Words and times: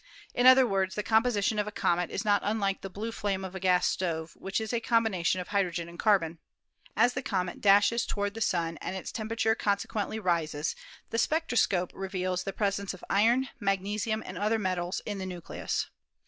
In 0.33 0.47
other 0.47 0.65
words, 0.65 0.95
the 0.95 1.03
composition 1.03 1.59
of 1.59 1.67
a 1.67 1.71
comet 1.71 2.09
is 2.09 2.25
not 2.25 2.41
unlike 2.43 2.81
the 2.81 2.89
blue 2.89 3.11
flame 3.11 3.45
of 3.45 3.53
a 3.53 3.59
gas 3.59 3.85
stove, 3.85 4.31
which 4.35 4.59
is 4.59 4.73
a 4.73 4.79
combination 4.79 5.39
of 5.39 5.49
hydrogen 5.49 5.87
and 5.87 5.99
carbon. 5.99 6.39
As 6.95 7.13
the 7.13 7.21
comet 7.21 7.61
dashes 7.61 8.07
toward 8.07 8.33
the 8.33 8.41
Sun 8.41 8.77
and 8.81 8.95
its 8.95 9.11
temperature 9.11 9.53
consequently 9.53 10.17
rises, 10.17 10.75
the 11.11 11.19
spectroscope 11.19 11.91
reveals 11.93 12.45
the 12.45 12.51
presence 12.51 12.95
of 12.95 13.03
iron, 13.11 13.49
mag 13.59 13.79
nesium, 13.83 14.23
and 14.25 14.39
other 14.39 14.57
metals 14.57 15.03
in 15.05 15.19
the 15.19 15.25
nucleus. 15.27 15.91